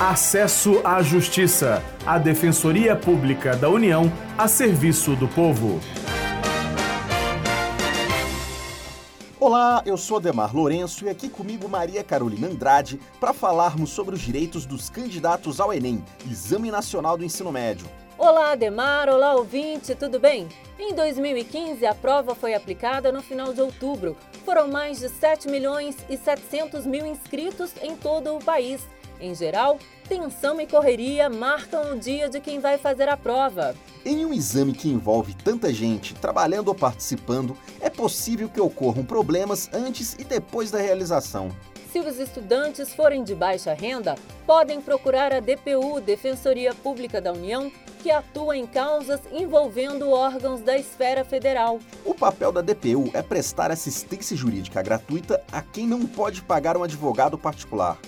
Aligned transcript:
Acesso 0.00 0.80
à 0.82 1.02
Justiça, 1.02 1.84
a 2.06 2.16
Defensoria 2.16 2.96
Pública 2.96 3.54
da 3.54 3.68
União 3.68 4.10
a 4.38 4.48
serviço 4.48 5.14
do 5.14 5.28
povo. 5.28 5.78
Olá, 9.38 9.82
eu 9.84 9.98
sou 9.98 10.16
Ademar 10.16 10.56
Lourenço 10.56 11.04
e 11.04 11.10
aqui 11.10 11.28
comigo 11.28 11.68
Maria 11.68 12.02
Carolina 12.02 12.46
Andrade 12.46 12.98
para 13.20 13.34
falarmos 13.34 13.90
sobre 13.90 14.14
os 14.14 14.22
direitos 14.22 14.64
dos 14.64 14.88
candidatos 14.88 15.60
ao 15.60 15.70
Enem, 15.70 16.02
Exame 16.26 16.70
Nacional 16.70 17.18
do 17.18 17.24
Ensino 17.24 17.52
Médio. 17.52 17.86
Olá, 18.16 18.52
Ademar. 18.52 19.06
Olá, 19.10 19.34
ouvinte, 19.34 19.94
tudo 19.94 20.18
bem? 20.18 20.48
Em 20.78 20.94
2015, 20.94 21.84
a 21.84 21.94
prova 21.94 22.34
foi 22.34 22.54
aplicada 22.54 23.12
no 23.12 23.20
final 23.20 23.52
de 23.52 23.60
outubro. 23.60 24.16
Foram 24.46 24.66
mais 24.66 24.98
de 24.98 25.10
7 25.10 25.46
milhões 25.46 25.94
e 26.08 26.16
700 26.16 26.86
mil 26.86 27.04
inscritos 27.04 27.74
em 27.82 27.94
todo 27.94 28.34
o 28.34 28.42
país. 28.42 28.80
Em 29.20 29.34
geral, 29.34 29.78
tensão 30.08 30.58
e 30.60 30.66
correria 30.66 31.28
marcam 31.28 31.92
o 31.92 31.98
dia 31.98 32.28
de 32.30 32.40
quem 32.40 32.58
vai 32.58 32.78
fazer 32.78 33.06
a 33.08 33.16
prova. 33.16 33.74
Em 34.04 34.24
um 34.24 34.32
exame 34.32 34.72
que 34.72 34.88
envolve 34.88 35.34
tanta 35.34 35.72
gente 35.72 36.14
trabalhando 36.14 36.68
ou 36.68 36.74
participando, 36.74 37.54
é 37.80 37.90
possível 37.90 38.48
que 38.48 38.60
ocorram 38.60 39.04
problemas 39.04 39.68
antes 39.74 40.14
e 40.14 40.24
depois 40.24 40.70
da 40.70 40.78
realização. 40.78 41.50
Se 41.92 41.98
os 41.98 42.18
estudantes 42.18 42.94
forem 42.94 43.22
de 43.22 43.34
baixa 43.34 43.74
renda, 43.74 44.14
podem 44.46 44.80
procurar 44.80 45.34
a 45.34 45.40
DPU, 45.40 46.00
Defensoria 46.00 46.72
Pública 46.72 47.20
da 47.20 47.32
União, 47.32 47.70
que 48.00 48.10
atua 48.10 48.56
em 48.56 48.66
causas 48.66 49.20
envolvendo 49.32 50.08
órgãos 50.08 50.60
da 50.62 50.78
esfera 50.78 51.24
federal. 51.24 51.78
O 52.04 52.14
papel 52.14 52.52
da 52.52 52.62
DPU 52.62 53.10
é 53.12 53.20
prestar 53.20 53.70
assistência 53.70 54.36
jurídica 54.36 54.80
gratuita 54.80 55.42
a 55.52 55.60
quem 55.60 55.86
não 55.86 56.06
pode 56.06 56.42
pagar 56.42 56.76
um 56.76 56.84
advogado 56.84 57.36
particular. 57.36 57.98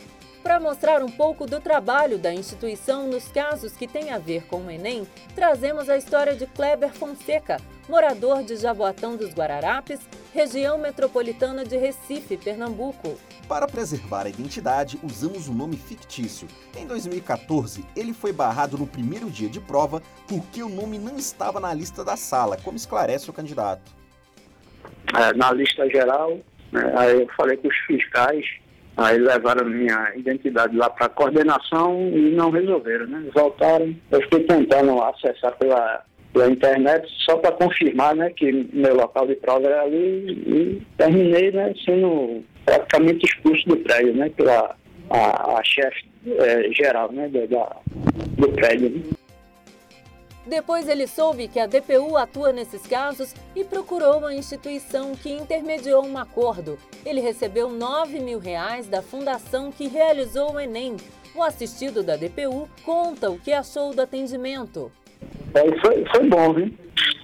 Para 0.42 0.58
mostrar 0.58 1.04
um 1.04 1.08
pouco 1.08 1.46
do 1.46 1.60
trabalho 1.60 2.18
da 2.18 2.34
instituição 2.34 3.06
nos 3.06 3.28
casos 3.28 3.76
que 3.76 3.86
têm 3.86 4.10
a 4.10 4.18
ver 4.18 4.44
com 4.46 4.62
o 4.62 4.70
Enem, 4.70 5.06
trazemos 5.36 5.88
a 5.88 5.96
história 5.96 6.34
de 6.34 6.46
Kleber 6.46 6.92
Fonseca, 6.92 7.58
morador 7.88 8.42
de 8.42 8.56
Jaboatão 8.56 9.16
dos 9.16 9.32
Guararapes, 9.32 10.00
região 10.34 10.78
metropolitana 10.78 11.64
de 11.64 11.76
Recife, 11.76 12.36
Pernambuco. 12.36 13.16
Para 13.48 13.68
preservar 13.68 14.26
a 14.26 14.30
identidade, 14.30 14.98
usamos 15.04 15.48
um 15.48 15.54
nome 15.54 15.76
fictício. 15.76 16.48
Em 16.76 16.88
2014, 16.88 17.84
ele 17.94 18.12
foi 18.12 18.32
barrado 18.32 18.76
no 18.76 18.86
primeiro 18.86 19.30
dia 19.30 19.48
de 19.48 19.60
prova 19.60 20.02
porque 20.26 20.60
o 20.60 20.68
nome 20.68 20.98
não 20.98 21.16
estava 21.16 21.60
na 21.60 21.72
lista 21.72 22.04
da 22.04 22.16
sala, 22.16 22.56
como 22.56 22.76
esclarece 22.76 23.30
o 23.30 23.32
candidato. 23.32 23.92
É, 25.16 25.32
na 25.34 25.52
lista 25.52 25.88
geral, 25.88 26.38
né, 26.72 26.92
aí 26.96 27.20
eu 27.20 27.28
falei 27.36 27.56
com 27.58 27.68
os 27.68 27.76
fiscais 27.86 28.44
Aí 28.96 29.18
levaram 29.18 29.66
minha 29.68 30.12
identidade 30.14 30.76
lá 30.76 30.90
para 30.90 31.08
coordenação 31.08 32.10
e 32.12 32.30
não 32.30 32.50
resolveram, 32.50 33.06
né? 33.06 33.24
Voltaram. 33.34 33.94
Eu 34.10 34.20
fiquei 34.22 34.40
tentando 34.40 35.00
acessar 35.02 35.56
pela, 35.56 36.04
pela 36.32 36.50
internet 36.50 37.08
só 37.24 37.36
para 37.36 37.52
confirmar, 37.52 38.14
né, 38.14 38.30
que 38.30 38.68
meu 38.72 38.94
local 38.94 39.26
de 39.26 39.36
prova 39.36 39.66
era 39.66 39.82
ali 39.82 40.30
e 40.46 40.82
terminei, 40.96 41.50
né, 41.52 41.72
sendo 41.84 42.42
praticamente 42.64 43.26
expulso 43.26 43.66
do 43.68 43.76
prédio, 43.78 44.14
né, 44.14 44.30
pela 44.30 44.76
a, 45.10 45.58
a 45.58 45.64
chefe 45.64 46.04
é, 46.26 46.70
geral, 46.72 47.10
né, 47.12 47.28
da, 47.28 47.76
do 48.36 48.48
prédio. 48.52 48.90
Né? 48.90 49.02
Depois 50.46 50.88
ele 50.88 51.06
soube 51.06 51.46
que 51.46 51.60
a 51.60 51.66
DPU 51.66 52.16
atua 52.16 52.52
nesses 52.52 52.86
casos 52.86 53.34
e 53.54 53.62
procurou 53.62 54.18
uma 54.18 54.34
instituição 54.34 55.14
que 55.14 55.30
intermediou 55.30 56.04
um 56.04 56.18
acordo. 56.18 56.78
Ele 57.06 57.20
recebeu 57.20 57.68
9 57.68 58.18
mil 58.18 58.38
reais 58.38 58.88
da 58.88 59.00
fundação 59.00 59.70
que 59.70 59.86
realizou 59.86 60.54
o 60.54 60.60
Enem. 60.60 60.96
O 61.34 61.42
assistido 61.42 62.02
da 62.02 62.16
DPU 62.16 62.68
conta 62.84 63.30
o 63.30 63.38
que 63.38 63.52
achou 63.52 63.94
do 63.94 64.02
atendimento. 64.02 64.90
É, 65.54 65.80
foi, 65.80 66.04
foi 66.06 66.28
bom, 66.28 66.52
viu? 66.52 66.74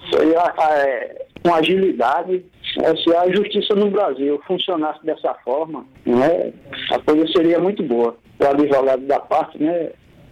Foi 0.09 0.33
é, 0.33 1.25
com 1.43 1.53
agilidade. 1.53 2.45
É, 2.81 2.95
se 2.95 3.15
a 3.15 3.29
justiça 3.31 3.75
no 3.75 3.91
Brasil 3.91 4.41
funcionasse 4.47 5.05
dessa 5.05 5.33
forma, 5.43 5.85
né, 6.05 6.53
a 6.91 6.99
coisa 6.99 7.27
seria 7.31 7.59
muito 7.59 7.83
boa. 7.83 8.15
O 8.39 8.45
advogado 8.45 9.05
da 9.05 9.19
parte 9.19 9.61
né, 9.61 9.91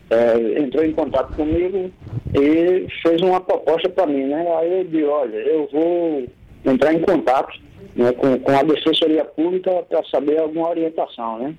é, 0.10 0.60
entrou 0.60 0.84
em 0.84 0.94
contato 0.94 1.36
comigo 1.36 1.92
e 2.34 2.88
fez 3.02 3.22
uma 3.22 3.42
proposta 3.42 3.90
para 3.90 4.08
mim, 4.08 4.26
né? 4.26 4.46
Aí 4.58 4.80
eu 4.80 4.84
disse, 4.86 5.04
olha, 5.04 5.36
eu 5.36 5.70
vou 5.72 6.26
entrar 6.66 6.94
em 6.94 7.02
contato 7.02 7.60
né, 7.96 8.12
com, 8.14 8.40
com 8.40 8.52
a 8.52 8.64
Defensoria 8.64 9.26
Pública 9.26 9.84
para 9.90 10.04
saber 10.06 10.40
alguma 10.40 10.70
orientação, 10.70 11.40
né? 11.40 11.56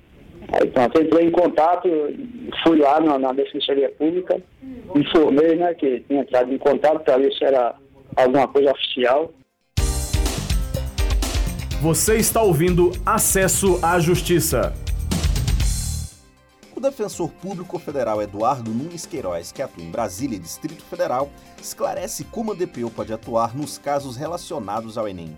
Aí 0.51 0.67
pronto, 0.67 1.01
entrei 1.01 1.27
em 1.27 1.31
contato, 1.31 1.89
fui 2.63 2.79
lá 2.79 2.99
na, 2.99 3.19
na 3.19 3.33
Defensoria 3.33 3.89
Pública, 3.89 4.41
informei 4.95 5.55
né, 5.55 5.73
que 5.73 5.99
tinha 6.07 6.21
entrado 6.21 6.51
em 6.51 6.57
contato 6.57 7.03
para 7.03 7.17
ver 7.17 7.31
se 7.33 7.43
era 7.43 7.75
alguma 8.15 8.47
coisa 8.47 8.71
oficial. 8.71 9.31
Você 11.81 12.17
está 12.17 12.41
ouvindo 12.41 12.91
Acesso 13.05 13.79
à 13.83 13.99
Justiça. 13.99 14.73
O 16.79 16.81
defensor 16.81 17.29
público 17.29 17.77
federal 17.77 18.21
Eduardo 18.21 18.71
Nunes 18.71 19.05
Queiroz, 19.05 19.51
que 19.51 19.61
atua 19.61 19.83
em 19.83 19.91
Brasília 19.91 20.37
e 20.37 20.39
Distrito 20.39 20.81
Federal, 20.81 21.29
esclarece 21.61 22.23
como 22.23 22.53
a 22.53 22.55
DPU 22.55 22.89
pode 22.89 23.11
atuar 23.11 23.53
nos 23.53 23.77
casos 23.77 24.15
relacionados 24.15 24.97
ao 24.97 25.05
Enem. 25.05 25.37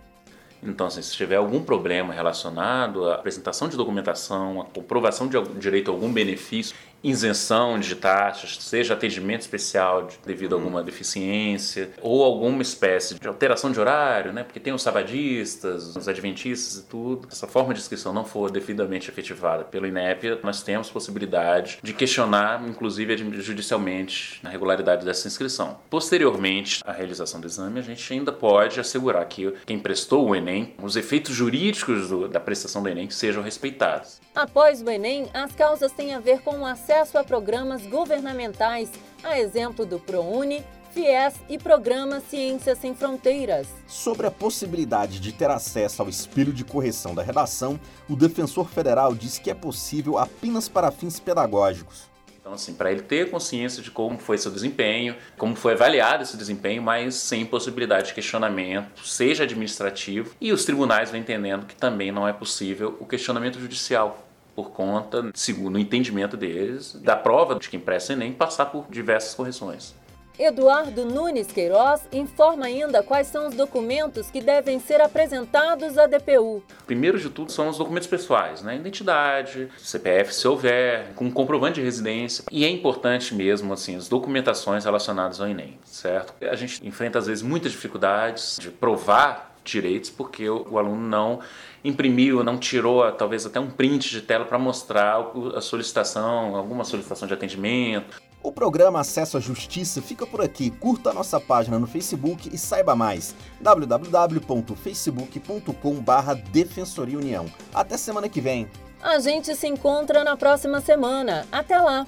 Então, 0.63 0.87
assim, 0.87 1.01
se 1.01 1.15
tiver 1.15 1.35
algum 1.35 1.63
problema 1.63 2.13
relacionado 2.13 3.09
à 3.09 3.15
apresentação 3.15 3.67
de 3.67 3.75
documentação, 3.75 4.61
à 4.61 4.65
comprovação 4.65 5.27
de 5.27 5.41
direito 5.59 5.89
a 5.89 5.93
algum 5.93 6.11
benefício, 6.11 6.75
isenção 7.03 7.79
de 7.79 7.95
taxas, 7.95 8.57
seja 8.59 8.93
atendimento 8.93 9.41
especial 9.41 10.07
devido 10.25 10.53
a 10.53 10.57
alguma 10.57 10.83
deficiência 10.83 11.91
ou 12.01 12.23
alguma 12.23 12.61
espécie 12.61 13.15
de 13.15 13.27
alteração 13.27 13.71
de 13.71 13.79
horário, 13.79 14.31
né? 14.31 14.43
Porque 14.43 14.59
tem 14.59 14.73
os 14.73 14.81
sabadistas, 14.81 15.95
os 15.95 16.07
adventistas 16.07 16.77
e 16.77 16.85
tudo. 16.85 17.27
Se 17.29 17.37
essa 17.37 17.47
forma 17.47 17.73
de 17.73 17.79
inscrição 17.79 18.13
não 18.13 18.23
for 18.23 18.51
devidamente 18.51 19.09
efetivada 19.09 19.63
pelo 19.63 19.87
INEP, 19.87 20.39
nós 20.43 20.61
temos 20.61 20.89
possibilidade 20.89 21.79
de 21.81 21.93
questionar, 21.93 22.63
inclusive 22.67 23.17
judicialmente, 23.41 24.39
a 24.43 24.49
regularidade 24.49 25.05
dessa 25.05 25.27
inscrição. 25.27 25.79
Posteriormente 25.89 26.81
à 26.85 26.91
realização 26.91 27.41
do 27.41 27.47
exame, 27.47 27.79
a 27.79 27.83
gente 27.83 28.13
ainda 28.13 28.31
pode 28.31 28.79
assegurar 28.79 29.25
que 29.25 29.51
quem 29.65 29.79
prestou 29.79 30.27
o 30.27 30.35
Enem, 30.51 30.73
os 30.81 30.95
efeitos 30.95 31.33
jurídicos 31.33 32.09
do, 32.09 32.27
da 32.27 32.39
prestação 32.39 32.83
do 32.83 32.89
Enem 32.89 33.09
sejam 33.09 33.41
respeitados. 33.41 34.19
Após 34.35 34.81
o 34.81 34.89
Enem, 34.89 35.29
as 35.33 35.53
causas 35.53 35.91
têm 35.91 36.13
a 36.13 36.19
ver 36.19 36.41
com 36.41 36.59
o 36.59 36.65
acesso 36.65 37.17
a 37.17 37.23
programas 37.23 37.85
governamentais, 37.87 38.91
a 39.23 39.39
exemplo 39.39 39.85
do 39.85 39.99
ProUni, 39.99 40.63
FIES 40.91 41.35
e 41.47 41.57
Programa 41.57 42.19
Ciências 42.19 42.77
Sem 42.77 42.93
Fronteiras. 42.93 43.67
Sobre 43.87 44.27
a 44.27 44.31
possibilidade 44.31 45.21
de 45.21 45.31
ter 45.31 45.49
acesso 45.49 46.01
ao 46.01 46.09
espelho 46.09 46.51
de 46.51 46.65
correção 46.65 47.15
da 47.15 47.23
redação, 47.23 47.79
o 48.09 48.15
defensor 48.15 48.67
federal 48.67 49.15
diz 49.15 49.39
que 49.39 49.49
é 49.49 49.53
possível 49.53 50.17
apenas 50.17 50.67
para 50.67 50.91
fins 50.91 51.17
pedagógicos. 51.17 52.10
Então, 52.41 52.53
assim, 52.53 52.73
para 52.73 52.91
ele 52.91 53.01
ter 53.01 53.29
consciência 53.29 53.83
de 53.83 53.91
como 53.91 54.17
foi 54.17 54.35
seu 54.35 54.51
desempenho, 54.51 55.15
como 55.37 55.55
foi 55.55 55.73
avaliado 55.73 56.23
esse 56.23 56.35
desempenho, 56.35 56.81
mas 56.81 57.13
sem 57.13 57.45
possibilidade 57.45 58.07
de 58.07 58.13
questionamento, 58.15 59.05
seja 59.05 59.43
administrativo, 59.43 60.33
e 60.41 60.51
os 60.51 60.65
tribunais 60.65 61.11
vão 61.11 61.19
entendendo 61.19 61.67
que 61.67 61.75
também 61.75 62.11
não 62.11 62.27
é 62.27 62.33
possível 62.33 62.97
o 62.99 63.05
questionamento 63.05 63.59
judicial 63.59 64.27
por 64.55 64.71
conta, 64.71 65.29
segundo 65.33 65.75
o 65.75 65.79
entendimento 65.79 66.35
deles, 66.35 66.93
da 66.95 67.15
prova 67.15 67.55
de 67.55 67.69
quem 67.69 67.79
presta 67.79 68.13
Enem 68.13 68.33
passar 68.33 68.65
por 68.65 68.85
diversas 68.89 69.33
correções. 69.33 69.95
Eduardo 70.39 71.05
Nunes 71.05 71.47
Queiroz 71.47 72.01
informa 72.11 72.65
ainda 72.65 73.03
quais 73.03 73.27
são 73.27 73.47
os 73.47 73.55
documentos 73.55 74.31
que 74.31 74.41
devem 74.41 74.79
ser 74.79 75.01
apresentados 75.01 75.97
à 75.97 76.07
DPU. 76.07 76.63
Primeiro 76.87 77.19
de 77.19 77.29
tudo 77.29 77.51
são 77.51 77.69
os 77.69 77.77
documentos 77.77 78.07
pessoais, 78.07 78.61
né? 78.61 78.75
Identidade, 78.75 79.69
CPF 79.77 80.33
se 80.33 80.47
houver, 80.47 81.13
com 81.15 81.31
comprovante 81.31 81.75
de 81.75 81.85
residência. 81.85 82.45
E 82.51 82.65
é 82.65 82.69
importante 82.69 83.35
mesmo, 83.35 83.73
assim, 83.73 83.95
as 83.95 84.07
documentações 84.07 84.85
relacionadas 84.85 85.39
ao 85.39 85.47
Enem, 85.47 85.79
certo? 85.83 86.33
A 86.41 86.55
gente 86.55 86.85
enfrenta 86.85 87.19
às 87.19 87.27
vezes 87.27 87.43
muitas 87.43 87.71
dificuldades 87.71 88.57
de 88.59 88.69
provar 88.69 89.50
direitos 89.63 90.09
porque 90.09 90.49
o, 90.49 90.67
o 90.69 90.77
aluno 90.77 91.07
não 91.07 91.39
imprimiu, 91.83 92.43
não 92.43 92.57
tirou 92.57 93.09
talvez 93.11 93.45
até 93.45 93.59
um 93.59 93.69
print 93.69 94.09
de 94.09 94.21
tela 94.21 94.45
para 94.45 94.57
mostrar 94.59 95.31
a 95.55 95.61
solicitação, 95.61 96.55
alguma 96.55 96.83
solicitação 96.83 97.27
de 97.27 97.33
atendimento. 97.33 98.21
O 98.43 98.51
programa 98.51 98.99
Acesso 98.99 99.37
à 99.37 99.39
Justiça 99.39 100.01
fica 100.01 100.25
por 100.25 100.41
aqui. 100.41 100.71
Curta 100.71 101.11
a 101.11 101.13
nossa 101.13 101.39
página 101.39 101.77
no 101.77 101.85
Facebook 101.85 102.49
e 102.51 102.57
saiba 102.57 102.95
mais. 102.95 103.35
www.facebook.com/barra 103.59 106.33
Defensoria 106.33 107.19
União. 107.19 107.45
Até 107.71 107.97
semana 107.97 108.27
que 108.27 108.41
vem. 108.41 108.67
A 108.99 109.19
gente 109.19 109.55
se 109.55 109.67
encontra 109.67 110.23
na 110.23 110.35
próxima 110.35 110.81
semana. 110.81 111.45
Até 111.51 111.79
lá. 111.79 112.07